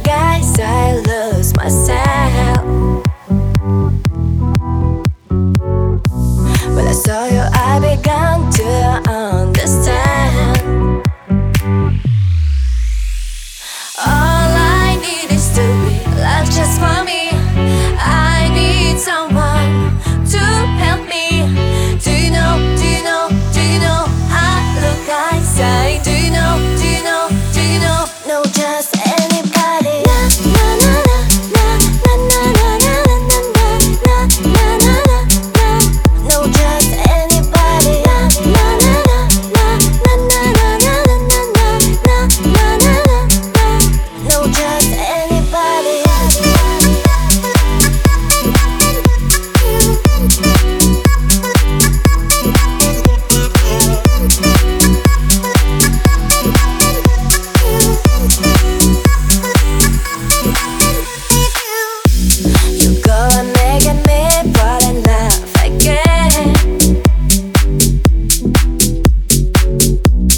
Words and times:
guys, 0.00 0.58
I 0.58 0.96
lose 0.96 1.54
myself. 1.54 2.64
When 6.74 6.86
I 6.88 6.92
saw 6.92 7.11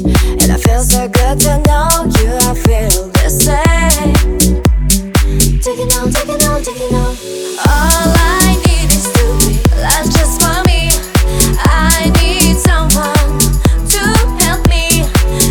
And 0.00 0.50
I 0.50 0.56
feel 0.56 0.82
so 0.82 1.06
good 1.06 1.38
to 1.40 1.58
know 1.68 1.86
you. 2.16 2.32
I 2.40 2.54
feel 2.64 3.10
the 3.12 3.28
same. 3.28 4.14
Taking 5.60 5.92
on, 6.00 6.10
taking 6.10 6.42
on, 6.48 6.62
taking 6.62 6.94
on. 6.96 7.14
All 7.68 8.08
I 8.16 8.56
need 8.64 8.88
is 8.88 9.12
to 9.12 9.24
be 9.44 9.60
just 10.08 10.40
for 10.40 10.64
me. 10.64 10.88
I 11.60 12.10
need 12.22 12.56
someone 12.56 13.36
to 13.92 14.00
help 14.40 14.66
me. 14.70 15.04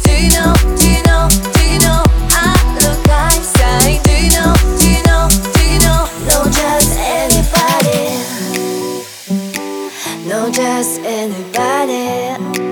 Do 0.00 0.12
you 0.16 0.30
know? 0.32 0.56
Do 0.80 0.88
you 0.88 1.02
know? 1.04 1.28
Do 1.52 1.60
you 1.68 1.78
know? 1.80 2.02
I 2.32 2.56
look 2.80 3.04
outside. 3.12 4.00
Do 4.02 4.12
you 4.16 4.30
know? 4.32 4.56
Do 4.80 4.88
you 4.88 5.02
know? 5.04 5.28
Do 5.52 5.60
you 5.60 5.78
know? 5.84 6.08
No, 6.24 6.48
just 6.48 6.96
anybody. 6.96 8.16
No, 10.26 10.50
just 10.50 11.00
anybody. 11.02 12.71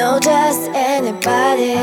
No, 0.00 0.18
just 0.18 0.70
anybody. 0.70 1.74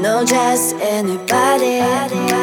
No, 0.00 0.24
just 0.24 0.76
anybody. 0.76 2.35